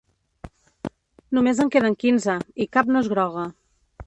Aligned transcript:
Només 1.39 1.61
en 1.67 1.69
queden 1.77 1.99
quinze, 2.05 2.39
i 2.67 2.69
cap 2.79 2.91
no 2.95 3.05
és 3.05 3.13
groga. 3.15 3.47